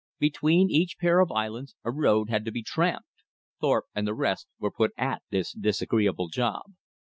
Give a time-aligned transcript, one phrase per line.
[0.17, 3.07] Between each pair of islands a road had to be "tramped."
[3.59, 6.71] Thorpe and the rest were put at this disagreeable job.